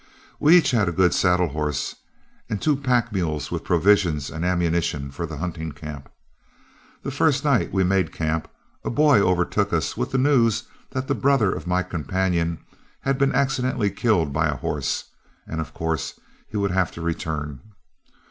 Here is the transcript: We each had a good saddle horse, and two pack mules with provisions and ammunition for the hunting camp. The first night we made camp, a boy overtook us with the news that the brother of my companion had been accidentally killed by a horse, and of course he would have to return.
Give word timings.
We 0.39 0.57
each 0.57 0.71
had 0.71 0.89
a 0.89 0.91
good 0.91 1.13
saddle 1.13 1.49
horse, 1.49 1.95
and 2.49 2.59
two 2.59 2.75
pack 2.75 3.11
mules 3.13 3.51
with 3.51 3.63
provisions 3.63 4.31
and 4.31 4.43
ammunition 4.43 5.11
for 5.11 5.27
the 5.27 5.37
hunting 5.37 5.73
camp. 5.73 6.09
The 7.03 7.11
first 7.11 7.45
night 7.45 7.71
we 7.71 7.83
made 7.83 8.11
camp, 8.11 8.47
a 8.83 8.89
boy 8.89 9.19
overtook 9.21 9.71
us 9.71 9.95
with 9.95 10.09
the 10.09 10.17
news 10.17 10.63
that 10.89 11.07
the 11.07 11.13
brother 11.13 11.51
of 11.53 11.67
my 11.67 11.83
companion 11.83 12.57
had 13.01 13.19
been 13.19 13.35
accidentally 13.35 13.91
killed 13.91 14.33
by 14.33 14.47
a 14.47 14.55
horse, 14.57 15.03
and 15.45 15.61
of 15.61 15.71
course 15.71 16.19
he 16.49 16.57
would 16.57 16.71
have 16.71 16.89
to 16.93 17.01
return. 17.01 17.59